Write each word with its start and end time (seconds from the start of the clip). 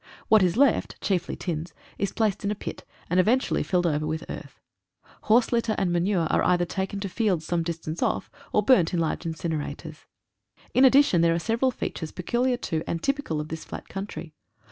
What 0.29 0.41
is 0.41 0.57
left, 0.57 0.99
chiefly 0.99 1.35
tins, 1.35 1.75
is 1.99 2.11
placed 2.11 2.43
in 2.43 2.49
a 2.49 2.55
pit, 2.55 2.85
and 3.07 3.19
eventu 3.19 3.51
ally 3.51 3.61
filled 3.61 3.85
over 3.85 4.07
with 4.07 4.25
earth. 4.29 4.59
Horse 5.25 5.51
litter 5.51 5.75
and 5.77 5.93
manure 5.93 6.25
are 6.31 6.41
either 6.43 6.65
taken 6.65 6.99
to 7.01 7.07
fields 7.07 7.45
some 7.45 7.61
distance 7.61 8.01
off 8.01 8.31
or 8.51 8.63
burnt 8.63 8.95
in 8.95 8.99
large 8.99 9.25
incinerators. 9.25 10.05
In 10.73 10.85
addition, 10.85 11.21
there 11.21 11.35
are 11.35 11.39
several 11.39 11.69
features 11.69 12.11
peculiar 12.11 12.57
to 12.57 12.81
and 12.87 13.03
typical 13.03 13.39
of 13.39 13.49
this 13.49 13.63
flat 13.63 13.89
country. 13.89 14.33